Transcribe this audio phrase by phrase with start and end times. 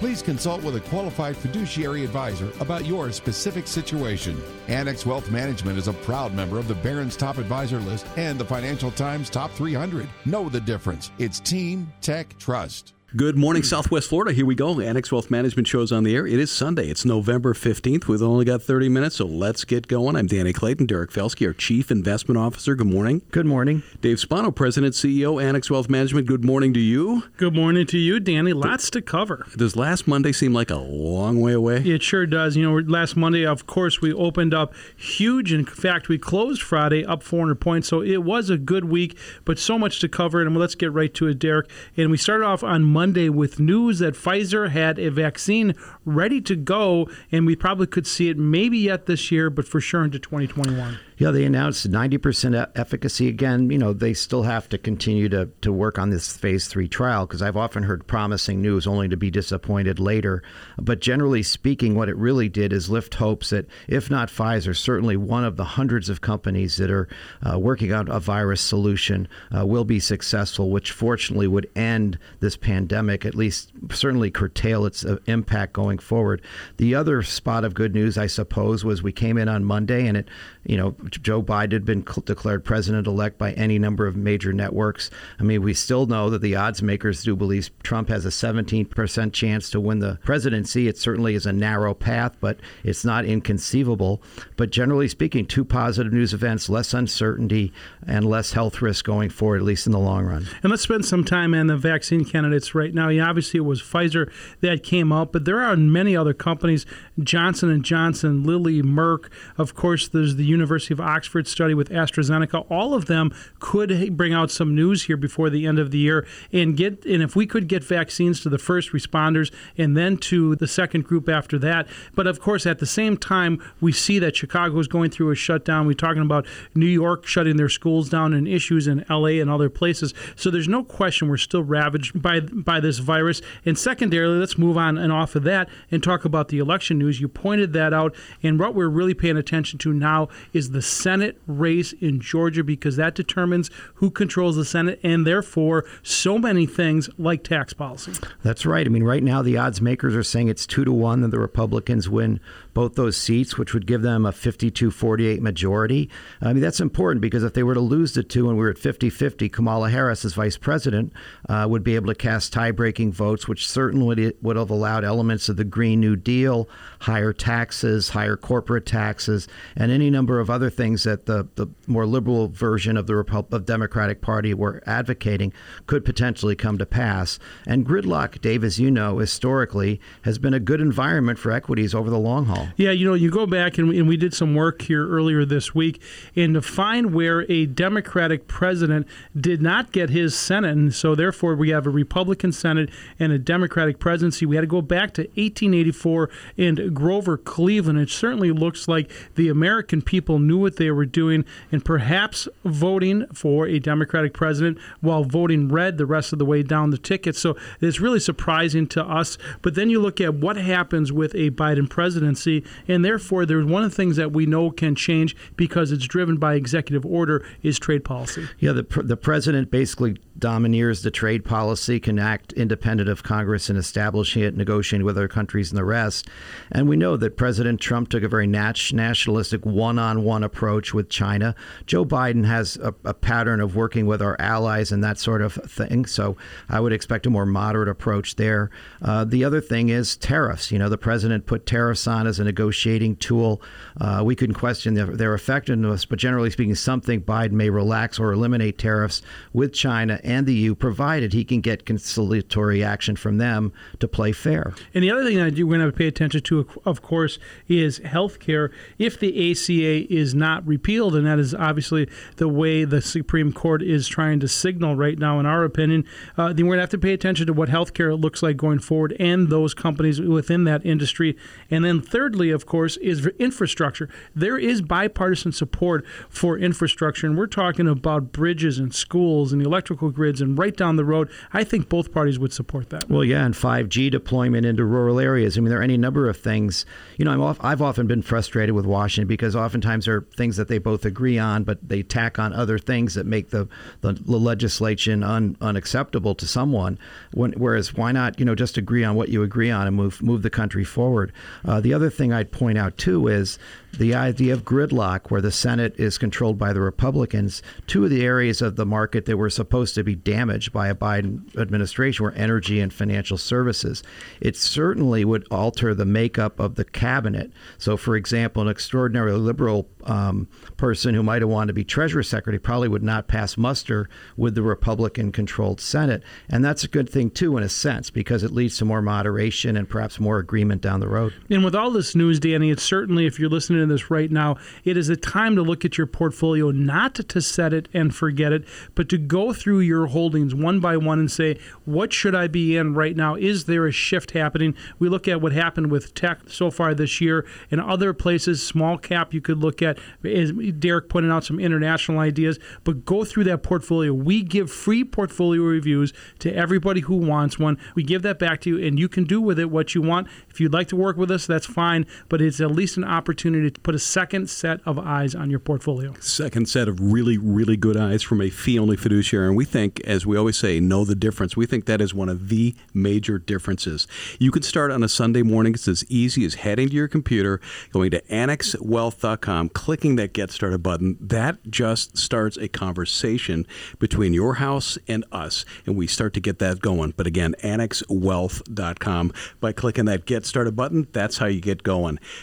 [0.00, 4.34] Please consult with a qualified fiduciary advisor about your specific situation.
[4.66, 8.44] Annex Wealth Management is a proud member of the Barron's Top Advisor List and the
[8.46, 10.08] Financial Times Top 300.
[10.24, 11.10] Know the difference.
[11.18, 12.94] It's Team Tech Trust.
[13.16, 14.32] Good morning, Southwest Florida.
[14.32, 14.78] Here we go.
[14.78, 16.28] Annex Wealth Management shows on the air.
[16.28, 16.88] It is Sunday.
[16.88, 18.06] It's November 15th.
[18.06, 20.14] We've only got 30 minutes, so let's get going.
[20.14, 22.76] I'm Danny Clayton, Derek Felske, our Chief Investment Officer.
[22.76, 23.22] Good morning.
[23.32, 23.82] Good morning.
[24.00, 26.28] Dave Spano, President, CEO, Annex Wealth Management.
[26.28, 27.24] Good morning to you.
[27.36, 28.52] Good morning to you, Danny.
[28.52, 29.44] Lots to cover.
[29.56, 31.78] Does last Monday seem like a long way away?
[31.78, 32.56] It sure does.
[32.56, 35.52] You know, last Monday, of course, we opened up huge.
[35.52, 39.58] In fact, we closed Friday up 400 points, so it was a good week, but
[39.58, 40.40] so much to cover.
[40.40, 41.68] And let's get right to it, Derek.
[41.96, 46.40] And we started off on Monday with news news that Pfizer had a vaccine ready
[46.42, 50.04] to go, and we probably could see it maybe yet this year, but for sure
[50.04, 50.98] into 2021.
[51.20, 53.28] Yeah, they announced 90% efficacy.
[53.28, 56.88] Again, you know, they still have to continue to, to work on this phase three
[56.88, 60.42] trial because I've often heard promising news only to be disappointed later.
[60.78, 65.18] But generally speaking, what it really did is lift hopes that, if not Pfizer, certainly
[65.18, 67.06] one of the hundreds of companies that are
[67.42, 72.56] uh, working on a virus solution uh, will be successful, which fortunately would end this
[72.56, 76.40] pandemic, at least certainly curtail its uh, impact going forward.
[76.78, 80.16] The other spot of good news, I suppose, was we came in on Monday and
[80.16, 80.26] it,
[80.64, 85.10] you know, Joe Biden had been declared president elect by any number of major networks.
[85.38, 89.32] I mean, we still know that the odds makers do believe Trump has a 17%
[89.32, 90.88] chance to win the presidency.
[90.88, 94.22] It certainly is a narrow path, but it's not inconceivable.
[94.56, 97.72] But generally speaking, two positive news events, less uncertainty
[98.06, 100.46] and less health risk going forward, at least in the long run.
[100.62, 103.08] And let's spend some time on the vaccine candidates right now.
[103.08, 106.86] Yeah, obviously, it was Pfizer that came up, but there are many other companies:
[107.18, 109.30] Johnson and Johnson, Lilly, Merck.
[109.58, 112.66] Of course, there's the University of Oxford study with AstraZeneca.
[112.70, 116.26] All of them could bring out some news here before the end of the year
[116.52, 120.56] and get and if we could get vaccines to the first responders and then to
[120.56, 121.86] the second group after that.
[122.14, 125.34] But of course, at the same time, we see that Chicago is going through a
[125.34, 125.86] shutdown.
[125.86, 129.70] We're talking about New York shutting their schools down and issues in LA and other
[129.70, 130.14] places.
[130.36, 133.42] So there's no question we're still ravaged by by this virus.
[133.64, 137.20] And secondarily, let's move on and off of that and talk about the election news.
[137.20, 141.40] You pointed that out, and what we're really paying attention to now is the Senate
[141.46, 147.08] race in Georgia because that determines who controls the Senate and therefore so many things
[147.18, 148.12] like tax policy.
[148.42, 148.86] That's right.
[148.86, 151.38] I mean, right now the odds makers are saying it's two to one that the
[151.38, 152.40] Republicans win
[152.74, 156.10] both those seats, which would give them a 52 48 majority.
[156.40, 158.70] I mean, that's important because if they were to lose the two and we are
[158.70, 161.12] at 50 50, Kamala Harris, as vice president,
[161.48, 165.04] uh, would be able to cast tie breaking votes, which certainly would, would have allowed
[165.04, 166.68] elements of the Green New Deal,
[167.00, 172.06] higher taxes, higher corporate taxes, and any number of other things that the, the more
[172.06, 175.52] liberal version of the Repub- of Democratic Party were advocating
[175.86, 177.38] could potentially come to pass.
[177.66, 182.10] And gridlock, Dave, as you know, historically has been a good environment for equities over
[182.10, 182.59] the long haul.
[182.76, 185.74] Yeah, you know, you go back and, and we did some work here earlier this
[185.74, 186.02] week,
[186.34, 189.06] and to find where a Democratic president
[189.38, 193.38] did not get his Senate, and so therefore we have a Republican Senate and a
[193.38, 194.46] Democratic presidency.
[194.46, 197.98] We had to go back to 1884 and Grover Cleveland.
[197.98, 203.26] It certainly looks like the American people knew what they were doing, and perhaps voting
[203.32, 207.36] for a Democratic president while voting red the rest of the way down the ticket.
[207.36, 209.38] So it's really surprising to us.
[209.62, 212.49] But then you look at what happens with a Biden presidency
[212.88, 216.36] and therefore there's one of the things that we know can change because it's driven
[216.36, 218.48] by executive order is trade policy.
[218.58, 223.76] Yeah, the the president basically domineers the trade policy, can act independent of Congress in
[223.76, 226.28] establishing it, negotiating with other countries and the rest.
[226.72, 230.92] And we know that President Trump took a very nat- nationalistic one on one approach
[230.92, 231.54] with China.
[231.86, 235.52] Joe Biden has a, a, pattern of working with our allies and that sort of
[235.52, 236.06] thing.
[236.06, 236.36] So
[236.70, 238.70] I would expect a more moderate approach there.
[239.02, 240.72] Uh, the other thing is tariffs.
[240.72, 243.62] You know, the president put tariffs on as a negotiating tool.
[244.00, 248.32] Uh, we can question their, their effectiveness, but generally speaking, something Biden may relax or
[248.32, 249.22] eliminate tariffs
[249.52, 254.32] with China and the EU, provided he can get conciliatory action from them to play
[254.32, 254.72] fair.
[254.94, 257.38] And the other thing that we're going to have to pay attention to, of course,
[257.68, 258.70] is health care.
[258.98, 263.82] If the ACA is not repealed, and that is obviously the way the Supreme Court
[263.82, 266.04] is trying to signal right now, in our opinion,
[266.36, 268.78] uh, then we're going to have to pay attention to what healthcare looks like going
[268.78, 271.36] forward and those companies within that industry.
[271.70, 274.08] And then, thirdly, of course, is infrastructure.
[274.36, 280.10] There is bipartisan support for infrastructure, and we're talking about bridges and schools and electrical
[280.10, 281.28] grids and right down the road.
[281.52, 283.10] I think both parties would support that.
[283.10, 285.58] Well, yeah, and 5G deployment into rural areas.
[285.58, 286.86] I mean, there are any number of things.
[287.16, 290.68] You know, off, I've often been frustrated with Washington because oftentimes there are things that
[290.68, 293.68] they both agree on, but they tack on other things that make the,
[294.02, 296.96] the, the legislation un, unacceptable to someone.
[297.32, 300.22] When, whereas, why not, you know, just agree on what you agree on and move
[300.22, 301.32] move the country forward?
[301.64, 303.58] Uh, the other thing I'd point out too is
[303.98, 307.62] the idea of gridlock, where the Senate is controlled by the Republicans.
[307.86, 310.94] Two of the areas of the market that were supposed to be damaged by a
[310.94, 314.02] Biden administration were energy and financial services.
[314.40, 317.50] It certainly would alter the makeup of the cabinet.
[317.78, 320.46] So, for example, an extraordinarily liberal um,
[320.76, 324.54] person who might have wanted to be Treasury Secretary probably would not pass muster with
[324.54, 326.22] the Republican controlled Senate.
[326.48, 329.76] And that's a good thing, too, in a sense, because it leads to more moderation
[329.76, 331.34] and perhaps more agreement down the road.
[331.50, 334.56] And with all this news, Danny, it's certainly, if you're listening to this right now,
[334.84, 338.52] it is a time to look at your portfolio, not to set it and forget
[338.52, 338.64] it,
[338.94, 342.76] but to go through your holdings one by one and say, what should I be
[342.76, 343.34] in right now?
[343.34, 344.74] Is there a shift happening?
[344.98, 348.98] We look at what happened with tech so far this year and other places, small
[348.98, 349.98] cap you could look at.
[350.24, 354.12] As Derek pointed out, some international ideas, but go through that portfolio.
[354.12, 357.78] We give free portfolio reviews to everybody who wants one.
[357.94, 360.28] We give that back to you, and you can do with it what you want.
[360.48, 363.70] If you'd like to work with us, that's fine, but it's at least an opportunity
[363.70, 366.14] to put a second set of eyes on your portfolio.
[366.20, 369.48] Second set of really, really good eyes from a fee only fiduciary.
[369.48, 371.56] And we think, as we always say, know the difference.
[371.56, 374.06] We think that is one of the major differences.
[374.38, 375.74] You can start on a Sunday morning.
[375.74, 377.60] It's as easy as heading to your computer,
[377.92, 381.16] going to annexwealth.com, clicking that Get Started button.
[381.20, 383.66] That just starts a conversation
[383.98, 385.64] between your house and us.
[385.86, 387.14] And we start to get that going.
[387.16, 389.32] But again, annexwealth.com.
[389.60, 391.89] By clicking that Get Started button, that's how you get going.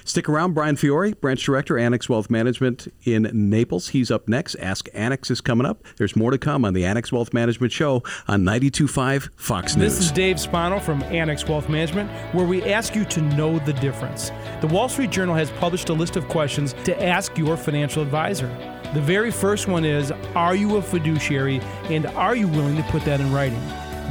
[0.05, 0.53] Stick around.
[0.53, 3.89] Bryan Fiore, Branch Director, Annex Wealth Management in Naples.
[3.89, 4.55] He's up next.
[4.55, 5.83] Ask Annex is coming up.
[5.97, 9.97] There's more to come on the Annex Wealth Management Show on 92.5 Fox News.
[9.97, 13.73] This is Dave Spano from Annex Wealth Management, where we ask you to know the
[13.73, 14.31] difference.
[14.61, 18.47] The Wall Street Journal has published a list of questions to ask your financial advisor.
[18.93, 23.03] The very first one is Are you a fiduciary and are you willing to put
[23.03, 23.61] that in writing?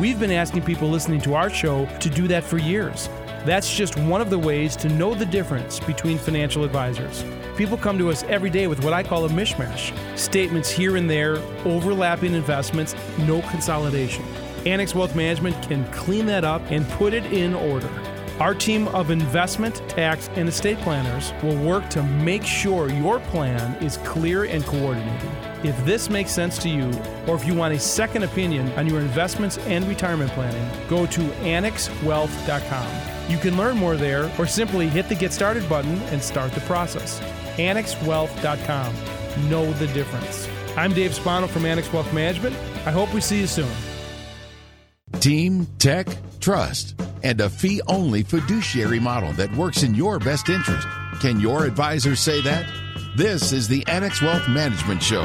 [0.00, 3.08] We've been asking people listening to our show to do that for years.
[3.46, 7.24] That's just one of the ways to know the difference between financial advisors.
[7.56, 11.08] People come to us every day with what I call a mishmash statements here and
[11.08, 14.24] there, overlapping investments, no consolidation.
[14.66, 17.88] Annex Wealth Management can clean that up and put it in order.
[18.40, 23.80] Our team of investment, tax, and estate planners will work to make sure your plan
[23.80, 25.30] is clear and coordinated.
[25.62, 26.90] If this makes sense to you,
[27.28, 31.20] or if you want a second opinion on your investments and retirement planning, go to
[31.20, 33.15] annexwealth.com.
[33.28, 36.60] You can learn more there or simply hit the Get Started button and start the
[36.62, 37.20] process.
[37.56, 38.94] AnnexWealth.com.
[39.50, 40.48] Know the difference.
[40.76, 42.54] I'm Dave Spano from Annex Wealth Management.
[42.86, 43.70] I hope we see you soon.
[45.20, 46.06] Team, tech,
[46.40, 50.86] trust, and a fee only fiduciary model that works in your best interest.
[51.20, 52.70] Can your advisor say that?
[53.16, 55.24] This is the Annex Wealth Management Show.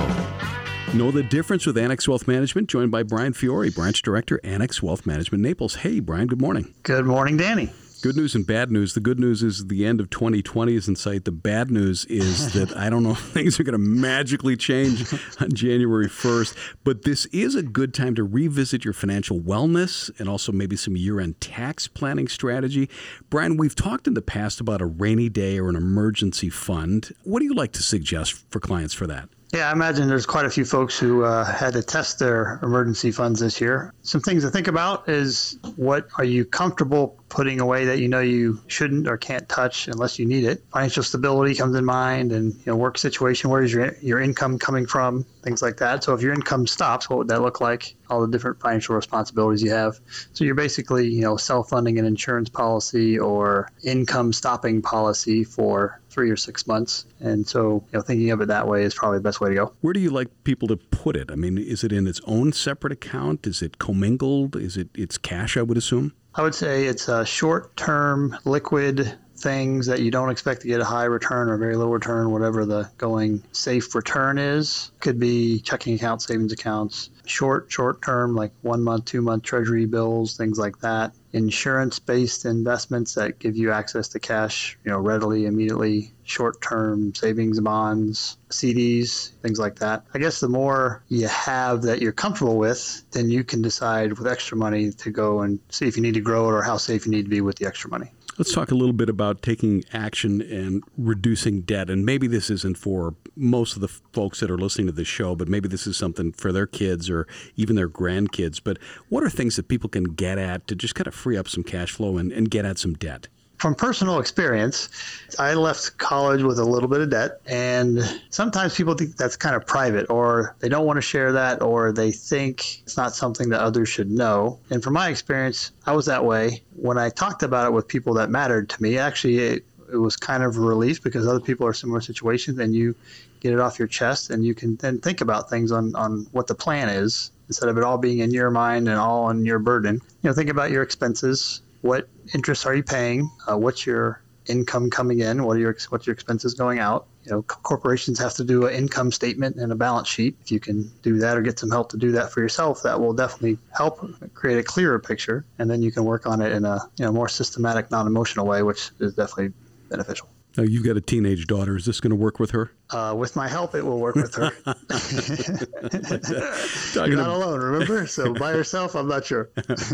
[0.93, 5.05] Know the difference with Annex Wealth Management, joined by Bryan Fiore, Branch Director, Annex Wealth
[5.05, 5.75] Management Naples.
[5.75, 6.73] Hey, Bryan, good morning.
[6.83, 7.69] Good morning, Danny.
[8.01, 8.95] Good news and bad news.
[8.95, 11.23] The good news is the end of 2020 is in sight.
[11.25, 15.13] The bad news is that I don't know if things are going to magically change
[15.39, 20.27] on January 1st, but this is a good time to revisit your financial wellness and
[20.27, 22.89] also maybe some year end tax planning strategy.
[23.29, 27.13] Bryan, we've talked in the past about a rainy day or an emergency fund.
[27.23, 29.29] What do you like to suggest for clients for that?
[29.53, 33.11] Yeah, I imagine there's quite a few folks who uh, had to test their emergency
[33.11, 33.93] funds this year.
[34.01, 38.21] Some things to think about is what are you comfortable putting away that you know
[38.21, 40.63] you shouldn't or can't touch unless you need it.
[40.71, 43.49] Financial stability comes in mind, and you know work situation.
[43.49, 45.25] Where is your your income coming from?
[45.43, 46.03] Things like that.
[46.03, 47.95] So if your income stops, what would that look like?
[48.09, 49.99] All the different financial responsibilities you have.
[50.33, 56.01] So you're basically you know self funding an insurance policy or income stopping policy for
[56.11, 57.05] three or six months.
[57.19, 59.55] And so, you know, thinking of it that way is probably the best way to
[59.55, 59.73] go.
[59.81, 61.31] Where do you like people to put it?
[61.31, 63.47] I mean, is it in its own separate account?
[63.47, 64.55] Is it commingled?
[64.55, 65.57] Is it it's cash?
[65.57, 66.13] I would assume.
[66.33, 70.85] I would say it's a short-term liquid things that you don't expect to get a
[70.85, 74.91] high return or very low return, whatever the going safe return is.
[74.99, 79.85] Could be checking accounts, savings accounts, short, short term, like one month, two month treasury
[79.85, 81.13] bills, things like that.
[81.33, 87.13] Insurance based investments that give you access to cash, you know, readily, immediately, short term
[87.15, 90.05] savings bonds, CDs, things like that.
[90.13, 94.27] I guess the more you have that you're comfortable with, then you can decide with
[94.27, 97.05] extra money to go and see if you need to grow it or how safe
[97.05, 98.11] you need to be with the extra money.
[98.37, 101.89] Let's talk a little bit about taking action and reducing debt.
[101.89, 105.35] And maybe this isn't for most of the folks that are listening to this show,
[105.35, 108.61] but maybe this is something for their kids or even their grandkids.
[108.63, 108.77] But
[109.09, 111.63] what are things that people can get at to just kind of free up some
[111.63, 113.27] cash flow and, and get at some debt?
[113.61, 114.89] From personal experience,
[115.37, 118.01] I left college with a little bit of debt, and
[118.31, 121.91] sometimes people think that's kind of private, or they don't want to share that, or
[121.91, 124.57] they think it's not something that others should know.
[124.71, 126.63] And from my experience, I was that way.
[126.75, 130.17] When I talked about it with people that mattered to me, actually, it, it was
[130.17, 132.95] kind of a relief because other people are in similar situations, and you
[133.41, 136.47] get it off your chest, and you can then think about things on, on what
[136.47, 139.59] the plan is instead of it all being in your mind and all on your
[139.59, 140.01] burden.
[140.23, 143.29] You know, think about your expenses what interest are you paying?
[143.49, 145.43] Uh, what's your income coming in?
[145.43, 147.07] What are your what's your expenses going out?
[147.23, 150.37] You know, corporations have to do an income statement and a balance sheet.
[150.41, 152.99] If you can do that or get some help to do that for yourself, that
[152.99, 153.99] will definitely help
[154.33, 157.11] create a clearer picture, and then you can work on it in a you know
[157.11, 159.53] more systematic, non-emotional way, which is definitely
[159.89, 160.29] beneficial.
[160.57, 161.77] Now, you've got a teenage daughter.
[161.77, 162.71] Is this going to work with her?
[162.89, 164.51] Uh, with my help, it will work with her.
[167.07, 168.05] You're not alone, remember?
[168.05, 169.49] So by yourself, I'm not sure.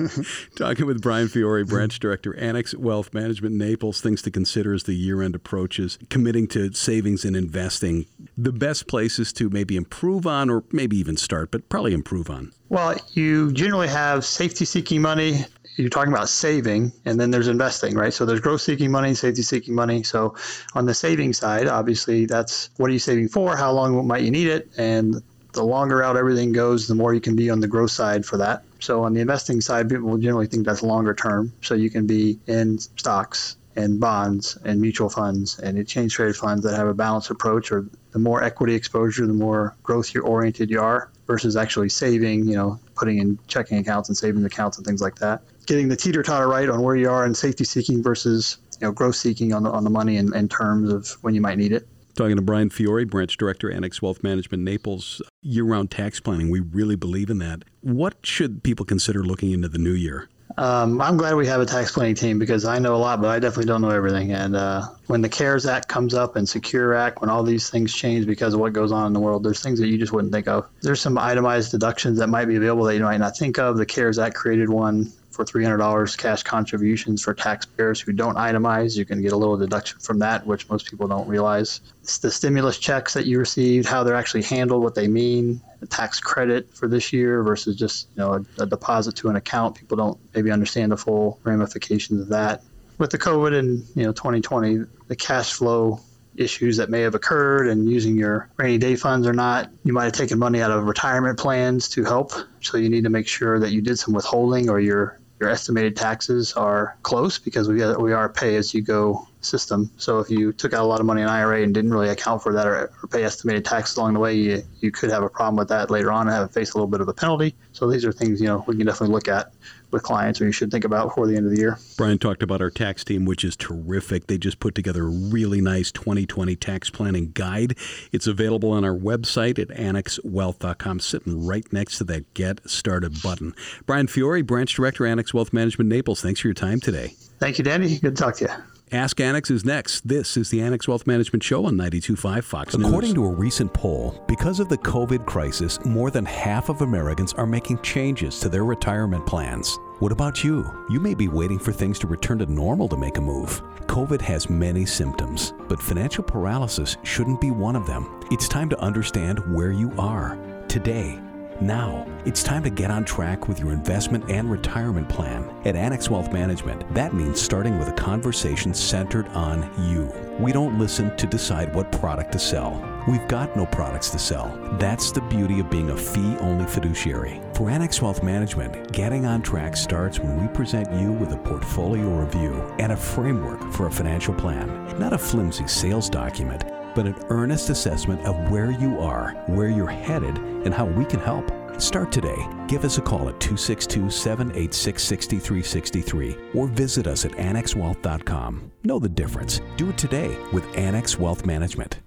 [0.56, 4.96] Talking with Bryan Fiore, Branch Director, Annex Wealth Management Naples, things to consider as the
[4.96, 8.08] year end approaches, committing to savings and investing.
[8.36, 12.52] The best places to maybe improve on, or maybe even start, but probably improve on.
[12.70, 15.46] Well, you generally have safety seeking money,
[15.78, 18.14] you're talking about saving and then there's investing, right?
[18.14, 20.04] So there's growth seeking money, safety seeking money.
[20.04, 20.36] So
[20.74, 23.56] on the saving side, obviously that's what are you saving for?
[23.56, 24.70] How long might you need it?
[24.78, 25.22] And
[25.54, 28.38] the longer out everything goes, the more you can be on the growth side for
[28.38, 28.64] that.
[28.80, 31.54] So on the investing side, people generally think that's longer term.
[31.62, 36.64] So you can be in stocks and bonds and mutual funds and exchange traded funds
[36.64, 40.70] that have a balanced approach or the more equity exposure, the more growth you're oriented
[40.70, 44.86] you are versus actually saving, you know, putting in checking accounts and savings accounts and
[44.86, 48.02] things like that getting the teeter totter right on where you are in safety seeking
[48.02, 51.36] versus you know growth seeking on the on the money in, in terms of when
[51.36, 51.88] you might need it.
[52.16, 56.50] Talking to Bryan Fiore, Branch Director, Annex Wealth Management, Naples, year round tax planning.
[56.50, 57.64] We really believe in that.
[57.82, 60.28] What should people consider looking into the new year?
[60.56, 63.30] Um, I'm glad we have a tax planning team because I know a lot, but
[63.30, 64.32] I definitely don't know everything.
[64.32, 67.94] And uh, when the CARES Act comes up and Secure Act, when all these things
[67.94, 70.34] change because of what goes on in the world, there's things that you just wouldn't
[70.34, 70.68] think of.
[70.82, 73.78] There's some itemized deductions that might be available that you might not think of.
[73.78, 78.98] The CARES Act created one for $300 cash contributions for taxpayers who don't itemize.
[78.98, 81.80] You can get a little deduction from that, which most people don't realize.
[82.02, 86.20] It's the stimulus checks that you received, how they're actually handled, what they mean, tax
[86.20, 89.76] credit for this year versus just you know a, a deposit to an account.
[89.76, 92.64] People don't maybe understand the full ramifications of that.
[92.98, 96.02] With the COVID and you know 2020, the cash flow
[96.36, 99.72] issues that may have occurred and using your rainy day funds or not.
[99.84, 102.32] You might have taken money out of retirement plans to help.
[102.62, 105.96] So you need to make sure that you did some withholding or you're your estimated
[105.96, 109.92] taxes are close because we we are a pay as you go system.
[109.98, 112.42] So if you took out a lot of money in IRA and didn't really account
[112.42, 115.30] for that or, or pay estimated taxes along the way, you, you could have a
[115.30, 117.56] problem with that later on and have face a little bit of a penalty.
[117.72, 119.54] So these are things you know we can definitely look at
[119.92, 121.78] with clients or you should think about before the end of the year.
[121.98, 124.28] Bryan talked about our tax team, which is terrific.
[124.28, 127.78] They just put together a really nice 2020 tax planning guide.
[128.12, 133.54] It's available on our website at annexwealth.com, sitting right next to that Get Started button.
[133.86, 137.14] Bryan Fiore, Branch Director, Annex Wealth Management Naples, thanks for your time today.
[137.40, 138.00] Thank you, Danny.
[138.00, 138.77] Good to talk to you.
[138.94, 140.08] Ask Annex is next.
[140.08, 142.88] This is the Annex Wealth Management Show on 92.5 Fox News.
[142.88, 147.34] According to a recent poll, because of the COVID crisis, more than half of Americans
[147.34, 149.78] are making changes to their retirement plans.
[150.00, 150.86] What about you?
[150.90, 153.62] You may be waiting for things to return to normal to make a move.
[153.88, 158.22] COVID has many symptoms, but financial paralysis shouldn't be one of them.
[158.32, 160.38] It's time to understand where you are
[160.70, 161.20] today
[161.62, 165.50] now, it's time to get on track with your investment and retirement plan.
[165.66, 170.12] At Annex Wealth Management, that means starting with a conversation centered on you.
[170.40, 172.84] We don't listen to decide what product to sell.
[173.08, 174.56] We've got no products to sell.
[174.78, 177.42] That's the beauty of being a fee only fiduciary.
[177.54, 182.08] For Annex Wealth Management, getting on track starts when we present you with a portfolio
[182.20, 186.64] review and a framework for a financial plan, not a flimsy sales document
[186.98, 190.36] but an earnest assessment of where you are, where you're headed,
[190.66, 191.52] and how we can help.
[191.80, 192.50] Start today.
[192.68, 198.72] Give us a call at 262 786 6363 or visit us at annexwealth.com.
[198.84, 199.62] Know the difference.
[199.78, 202.00] Do it today with Annex Wealth Management.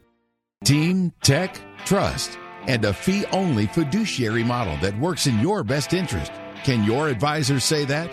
[0.65, 6.33] Team, tech, trust, and a fee only fiduciary model that works in your best interest.
[6.65, 8.11] Can your advisors say that?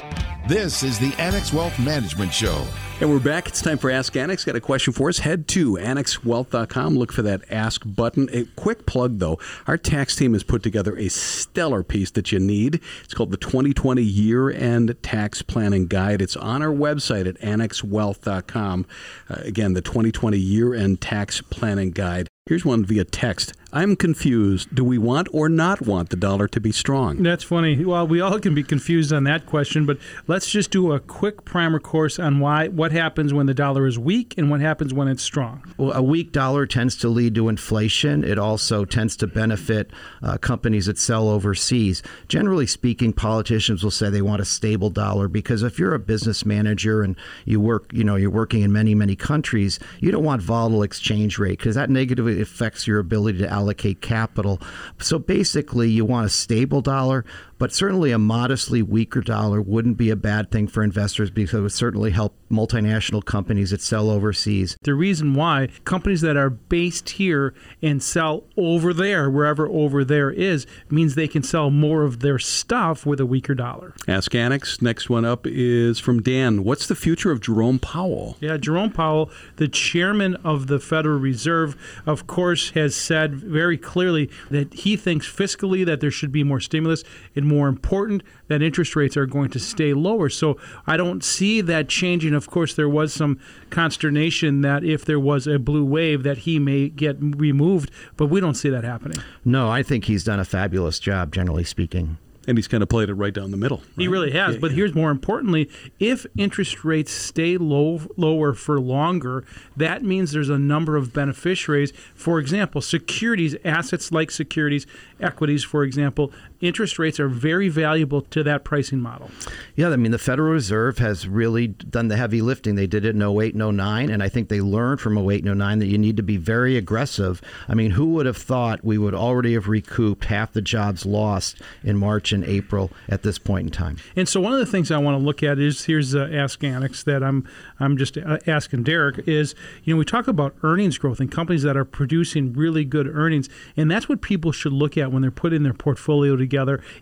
[0.47, 2.67] This is the Annex Wealth Management Show.
[2.99, 3.47] And we're back.
[3.47, 4.43] It's time for Ask Annex.
[4.43, 5.19] Got a question for us?
[5.19, 6.97] Head to annexwealth.com.
[6.97, 8.27] Look for that Ask button.
[8.33, 9.37] A quick plug, though.
[9.67, 12.81] Our tax team has put together a stellar piece that you need.
[13.03, 16.23] It's called the 2020 Year End Tax Planning Guide.
[16.23, 18.87] It's on our website at annexwealth.com.
[19.29, 22.27] Uh, again, the 2020 Year End Tax Planning Guide.
[22.47, 23.53] Here's one via text.
[23.73, 24.73] I'm confused.
[24.73, 27.21] Do we want or not want the dollar to be strong?
[27.21, 27.83] That's funny.
[27.83, 31.43] Well, we all can be confused on that question, but let's just do a quick
[31.43, 35.23] primer course on why happens when the dollar is weak and what happens when it's
[35.23, 35.63] strong.
[35.77, 38.23] Well, a weak dollar tends to lead to inflation.
[38.23, 39.91] It also tends to benefit
[40.21, 42.03] uh, companies that sell overseas.
[42.27, 46.45] Generally speaking, politicians will say they want a stable dollar because if you're a business
[46.45, 47.15] manager and
[47.45, 51.37] you work, you know, you're working in many many countries, you don't want volatile exchange
[51.37, 54.61] rate because that negatively affects your ability to allocate capital.
[54.99, 57.25] So basically, you want a stable dollar,
[57.57, 61.61] but certainly a modestly weaker dollar wouldn't be a bad thing for investors because it
[61.61, 64.77] would certainly help multinational companies that sell overseas.
[64.83, 70.31] The reason why companies that are based here and sell over there, wherever over there
[70.31, 73.93] is, means they can sell more of their stuff with a weaker dollar.
[74.07, 74.81] Ask Annex.
[74.81, 76.63] Next one up is from Dan.
[76.63, 78.37] What's the future of Jerome Powell?
[78.39, 84.29] Yeah, Jerome Powell, the chairman of the Federal Reserve, of course, has said very clearly
[84.49, 87.03] that he thinks fiscally that there should be more stimulus
[87.35, 90.29] and more important that interest rates are going to stay lower.
[90.29, 92.33] So I don't see that changing.
[92.33, 93.39] Of course, there was some
[93.69, 98.39] consternation that if there was a blue wave that he may get removed, but we
[98.39, 99.17] don't see that happening.
[99.43, 103.09] No, I think he's done a fabulous job, generally speaking and he's kind of played
[103.09, 103.79] it right down the middle.
[103.79, 103.87] Right?
[103.97, 104.55] He really has.
[104.55, 104.77] Yeah, but yeah.
[104.77, 109.43] here's more importantly: if interest rates stay low, lower for longer,
[109.75, 111.91] that means there's a number of beneficiaries.
[112.15, 114.87] For example, securities, assets like securities,
[115.19, 119.29] equities, for example, interest rates are very valuable to that pricing model.
[119.75, 122.75] Yeah, I mean the Federal Reserve has really done the heavy lifting.
[122.75, 125.57] They did it in 08 and 09, and I think they learned from 08 and
[125.57, 127.41] 09 that you need to be very aggressive.
[127.67, 131.61] I mean, who would have thought we would already have recouped half the jobs lost
[131.83, 133.97] in March and April at this point in time.
[134.15, 136.63] And so one of the things I want to look at is here's uh, Ask
[136.63, 137.47] Annex that I'm
[137.79, 141.63] I'm just uh, asking Derek is you know we talk about earnings growth and companies
[141.63, 145.31] that are producing really good earnings, and that's what people should look at when they're
[145.31, 146.46] putting their portfolio together.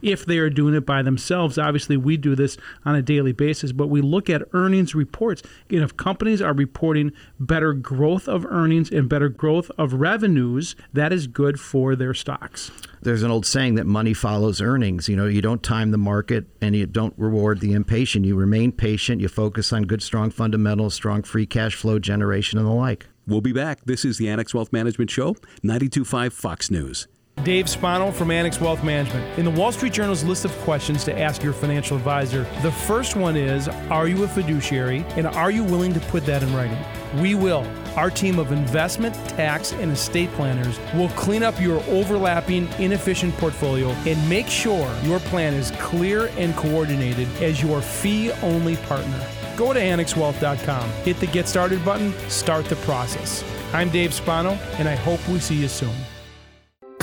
[0.01, 3.71] If they are doing it by themselves, obviously we do this on a daily basis,
[3.71, 5.41] but we look at earnings reports.
[5.69, 11.13] And if companies are reporting better growth of earnings and better growth of revenues, that
[11.13, 12.71] is good for their stocks
[13.05, 15.07] there's an old saying that money follows earnings.
[15.07, 18.25] You know, you don't time the market and you don't reward the impatient.
[18.25, 19.21] You remain patient.
[19.21, 23.05] You focus on good, strong fundamentals, strong free cash flow generation, and the like.
[23.27, 23.85] We'll be back.
[23.85, 27.07] This is the Annex Wealth Management Show, 925 Fox News.
[27.43, 29.37] Dave Spano from Annex Wealth Management.
[29.37, 33.15] In the Wall Street Journal's list of questions to ask your financial advisor, the first
[33.15, 35.05] one is Are you a fiduciary?
[35.15, 36.77] And are you willing to put that in writing?
[37.21, 37.67] We will.
[37.95, 43.89] Our team of investment, tax, and estate planners will clean up your overlapping, inefficient portfolio
[44.07, 49.23] and make sure your plan is clear and coordinated as your fee only partner.
[49.55, 53.43] Go to annexwealth.com, hit the Get Started button, start the process.
[53.71, 55.95] I'm Dave Spano, and I hope we see you soon.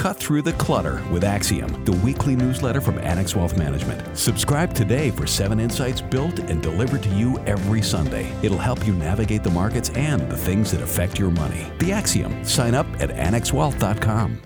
[0.03, 4.19] Cut through the clutter with Axiom, the weekly newsletter from Annex Wealth Management.
[4.19, 8.33] Subscribe today for seven insights built and delivered to you every Sunday.
[8.43, 11.69] It'll help you navigate the markets and the things that affect your money.
[11.79, 12.45] The Axiom.
[12.45, 14.43] Sign up at annexwealth.com.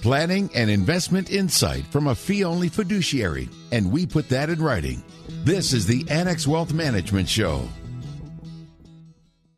[0.00, 5.04] Planning and investment insight from a fee only fiduciary, and we put that in writing.
[5.44, 7.68] This is the Annex Wealth Management Show.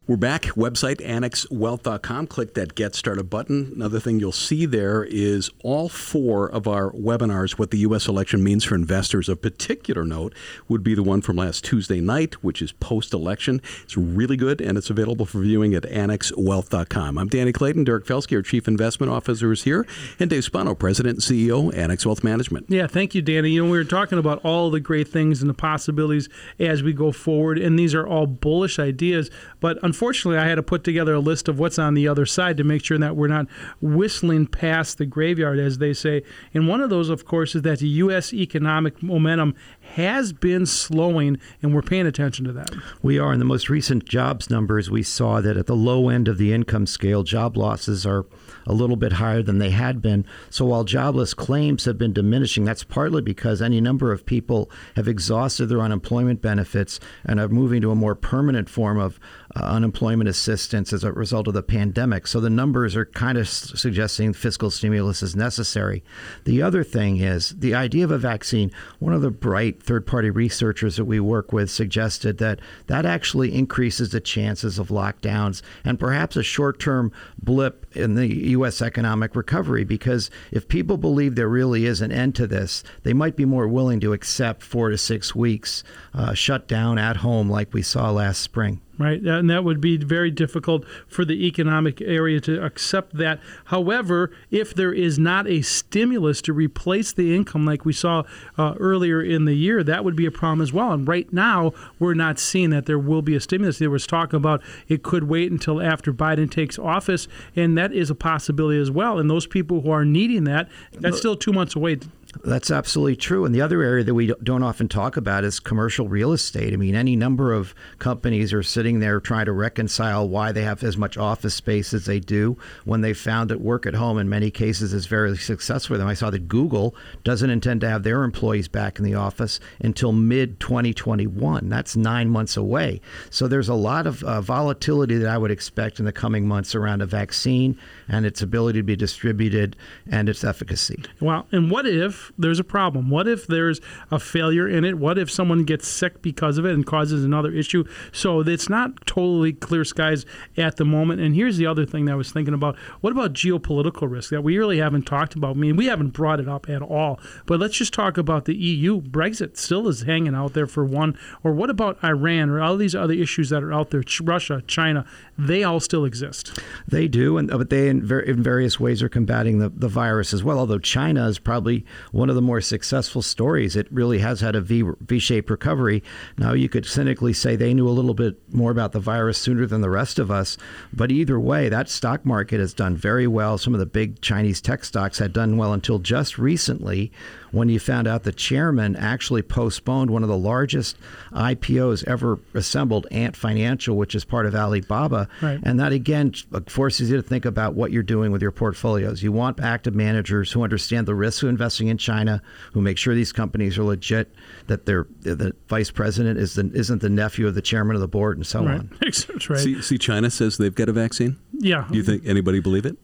[0.07, 0.43] We're back.
[0.43, 2.27] Website annexwealth.com.
[2.27, 3.73] Click that Get Started button.
[3.75, 8.07] Another thing you'll see there is all four of our webinars, what the U.S.
[8.07, 9.31] election means for investors.
[9.31, 10.35] Of particular note
[10.69, 13.63] would be the one from last Tuesday night, which is post election.
[13.83, 17.17] It's really good and it's available for viewing at annexwealth.com.
[17.17, 17.85] I'm Danny Clayton.
[17.85, 19.87] Derek Felske, our Chief Investment Officer, is here,
[20.21, 22.67] and Dave Spano, President and CEO, Annex Wealth Management.
[22.69, 23.53] Yeah, thank you, Danny.
[23.53, 26.93] You know, we were talking about all the great things and the possibilities as we
[26.93, 29.94] go forward, and these are all bullish ideas, but unfortunately,
[30.39, 32.85] I had to put together a list of what's on the other side to make
[32.85, 33.47] sure that we're not
[33.81, 36.23] whistling past the graveyard, as they say.
[36.53, 38.33] And one of those, of course, is that the U.S.
[38.33, 39.55] economic momentum
[39.95, 42.71] has been slowing, and we're paying attention to that.
[43.01, 43.33] We are.
[43.33, 46.53] In the most recent jobs numbers, we saw that at the low end of the
[46.53, 48.27] income scale, job losses are
[48.67, 50.27] a little bit higher than they had been.
[50.51, 55.07] So while jobless claims have been diminishing, that's partly because any number of people have
[55.07, 59.21] exhausted their unemployment benefits and are moving to a more permanent form of
[59.55, 62.27] uh, unemployment assistance as a result of the pandemic.
[62.27, 66.03] So the numbers are kind of suggesting fiscal stimulus is necessary.
[66.45, 68.73] The other thing is the idea of a vaccine.
[68.99, 73.55] One of the bright third party researchers that we work with suggested that that actually
[73.55, 78.81] increases the chances of lockdowns and perhaps a short term blip in the U.S.
[78.83, 83.37] economic recovery because if people believe there really is an end to this, they might
[83.37, 87.73] be more willing to accept four to six weeks uh, shut down at home like
[87.73, 89.21] we saw last spring right?
[89.21, 93.41] And that would be very difficult for the economic area to accept that.
[93.67, 98.25] However, if there is not a stimulus to replace the income like we saw
[98.57, 100.93] uh, earlier in the year, that would be a problem as well.
[100.93, 103.79] And right now, we're not seeing that there will be a stimulus.
[103.79, 108.11] There was talk about it could wait until after Biden takes office, and that is
[108.11, 109.19] a possibility as well.
[109.19, 111.99] And those people who are needing that, that's still two months away.
[112.43, 113.45] That's absolutely true.
[113.45, 116.73] And the other area that we don't often talk about is commercial real estate.
[116.73, 120.83] I mean, any number of companies are sitting there trying to reconcile why they have
[120.83, 124.29] as much office space as they do when they found that work at home in
[124.29, 126.09] many cases is very successful for them.
[126.09, 130.13] I saw that Google doesn't intend to have their employees back in the office until
[130.13, 131.69] mid 2021.
[131.69, 133.01] That's nine months away.
[133.31, 136.75] So there's a lot of uh, volatility that I would expect in the coming months
[136.75, 139.77] around a vaccine and its ability to be distributed
[140.11, 141.03] and its efficacy.
[141.21, 143.11] Well, and what if there's a problem?
[143.11, 144.99] What if there's a failure in it?
[144.99, 147.85] What if someone gets sick because of it and causes another issue?
[148.13, 151.21] So it's not totally clear skies at the moment.
[151.21, 152.77] And here's the other thing that I was thinking about.
[153.01, 155.57] What about geopolitical risk that we really haven't talked about?
[155.57, 157.21] I mean, we haven't brought it up at all.
[157.47, 159.01] But let's just talk about the EU.
[159.01, 161.19] Brexit still is hanging out there for one.
[161.43, 164.03] Or what about Iran or all these other issues that are out there?
[164.23, 165.05] Russia, China,
[165.39, 166.59] they all still exist.
[166.87, 169.89] They do, and uh, but they in, ver- in various ways are combating the, the
[169.89, 170.59] virus as well.
[170.59, 173.77] Although China is probably one of the more successful stories.
[173.77, 176.03] It really has had a V V-shaped recovery.
[176.37, 179.67] Now you could cynically say they knew a little bit more about the virus sooner
[179.67, 180.59] than the rest of us,
[180.93, 183.59] but either way, that stock market has done very well.
[183.59, 187.13] Some of the big Chinese tech stocks had done well until just recently
[187.55, 190.97] when you found out the chairman actually postponed one of the largest
[191.33, 195.29] IPOs ever assembled, Ant Financial, which is part of Alibaba.
[195.41, 195.61] Right.
[195.63, 196.33] And that again
[196.67, 199.23] forces you to think about what you're doing with your portfolios.
[199.23, 203.15] You want active managers who understand the risks of investing in China, who make sure
[203.15, 204.35] these companies are legit,
[204.67, 208.09] that they're, the vice president is the, isn't the nephew of the chairman of the
[208.09, 208.81] board, and so right.
[208.81, 208.91] on.
[209.01, 209.15] right.
[209.61, 211.39] See, see, China says they've got a vaccine.
[211.53, 211.87] Yeah.
[211.91, 212.97] Do you think anybody believe it?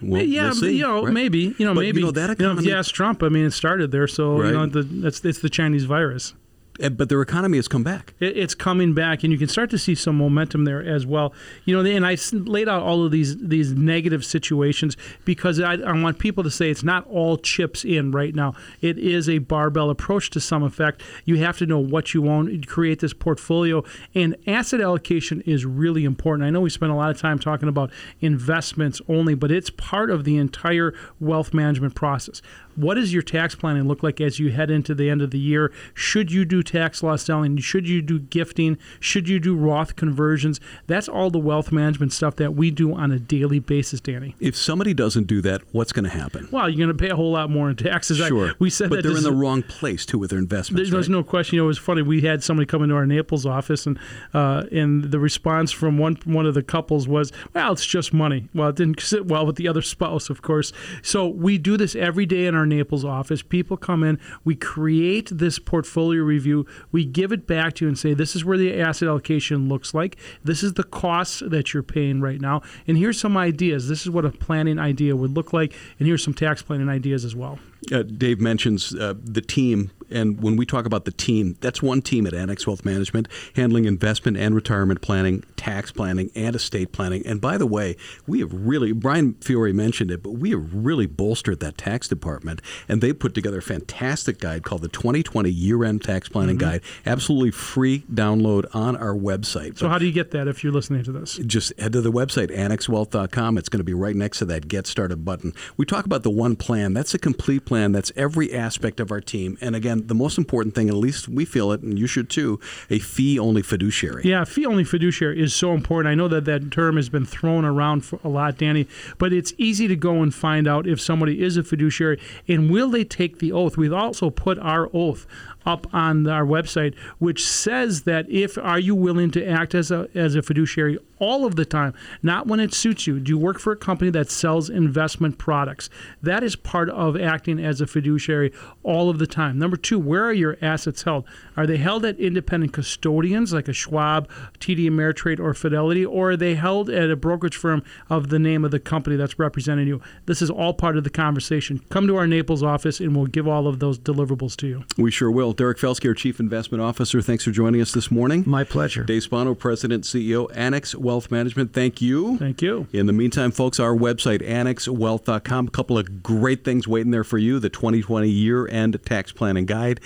[0.00, 1.12] We'll, yeah, we'll see, you know, right?
[1.12, 2.00] maybe, you know, but, maybe.
[2.00, 4.06] You know, that economy, you know, if you ask Trump, I mean, it started there,
[4.06, 4.48] so right.
[4.48, 6.34] you know, the, that's it's the Chinese virus.
[6.80, 8.14] Eh, but their economy has come back.
[8.18, 11.34] It's coming back, and you can start to see some momentum there as well.
[11.66, 16.00] You know, and I laid out all of these these negative situations because I, I
[16.00, 18.54] want people to say it's not all chips in right now.
[18.80, 21.02] It is a barbell approach to some effect.
[21.26, 26.04] You have to know what you own, create this portfolio, and asset allocation is really
[26.04, 26.46] important.
[26.46, 30.10] I know we spend a lot of time talking about investments only, but it's part
[30.10, 32.40] of the entire wealth management process.
[32.74, 35.38] What does your tax planning look like as you head into the end of the
[35.38, 35.70] year?
[35.92, 37.56] Should you do tax loss selling?
[37.58, 38.78] Should you do gifting?
[39.00, 40.60] Should you do Roth conversions?
[40.86, 44.34] That's all the wealth management stuff that we do on a daily basis, Danny.
[44.40, 46.48] If somebody doesn't do that, what's going to happen?
[46.50, 48.18] Well, you're going to pay a whole lot more in taxes.
[48.18, 48.48] Sure.
[48.48, 50.90] I, we said but that they're in the wrong place too with their investments.
[50.90, 51.12] There's right?
[51.12, 51.56] no question.
[51.56, 52.02] You know, it was funny.
[52.02, 53.98] We had somebody come into our Naples office, and
[54.34, 58.48] uh, and the response from one one of the couples was, "Well, it's just money."
[58.54, 60.72] Well, it didn't sit well with the other spouse, of course.
[61.02, 63.42] So we do this every day in our Naples office.
[63.42, 66.51] People come in, we create this portfolio review,
[66.90, 69.94] we give it back to you and say, this is where the asset allocation looks
[69.94, 70.16] like.
[70.44, 72.62] This is the costs that you're paying right now.
[72.86, 73.88] And here's some ideas.
[73.88, 75.74] This is what a planning idea would look like.
[75.98, 77.58] And here's some tax planning ideas as well.
[77.90, 82.00] Uh, Dave mentions uh, the team, and when we talk about the team, that's one
[82.00, 87.26] team at Annex Wealth Management handling investment and retirement planning, tax planning, and estate planning.
[87.26, 91.06] And by the way, we have really, Bryan Fiore mentioned it, but we have really
[91.06, 95.82] bolstered that tax department, and they put together a fantastic guide called the 2020 Year
[95.82, 96.70] End Tax Planning mm-hmm.
[96.70, 99.78] Guide, absolutely free download on our website.
[99.78, 101.36] So, but how do you get that if you're listening to this?
[101.38, 103.58] Just head to the website, annexwealth.com.
[103.58, 105.52] It's going to be right next to that Get Started button.
[105.76, 109.20] We talk about the one plan, that's a complete plan that's every aspect of our
[109.20, 109.56] team.
[109.60, 112.60] And again, the most important thing, at least we feel it, and you should too,
[112.90, 114.22] a fee only fiduciary.
[114.24, 116.10] Yeah, fee only fiduciary is so important.
[116.10, 118.86] I know that that term has been thrown around a lot, Danny,
[119.18, 122.90] but it's easy to go and find out if somebody is a fiduciary and will
[122.90, 123.76] they take the oath.
[123.76, 125.26] We've also put our oath
[125.64, 130.08] up on our website, which says that if are you willing to act as a
[130.14, 133.20] as a fiduciary all of the time, not when it suits you.
[133.20, 135.88] Do you work for a company that sells investment products?
[136.20, 139.56] That is part of acting as a fiduciary all of the time.
[139.56, 141.24] Number two, where are your assets held?
[141.56, 146.36] Are they held at independent custodians like a Schwab, TD Ameritrade, or Fidelity, or are
[146.36, 150.02] they held at a brokerage firm of the name of the company that's representing you?
[150.26, 151.80] This is all part of the conversation.
[151.88, 154.84] Come to our Naples office and we'll give all of those deliverables to you.
[154.98, 155.51] We sure will.
[155.56, 158.44] Derek Felske, our Chief Investment Officer, thanks for joining us this morning.
[158.46, 159.04] My pleasure.
[159.04, 161.72] Dave Spano, President, CEO, Annex Wealth Management.
[161.72, 162.38] Thank you.
[162.38, 162.86] Thank you.
[162.92, 167.38] In the meantime, folks, our website, annexwealth.com, a couple of great things waiting there for
[167.38, 170.00] you the 2020 year end tax planning guide,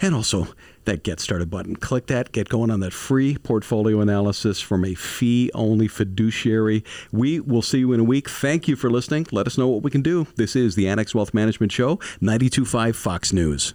[0.00, 0.48] and also
[0.88, 1.76] that Get Started button.
[1.76, 6.82] Click that, get going on that free portfolio analysis from a fee only fiduciary.
[7.12, 8.28] We will see you in a week.
[8.28, 9.26] Thank you for listening.
[9.30, 10.26] Let us know what we can do.
[10.36, 13.74] This is the Annex Wealth Management Show, 925 Fox News.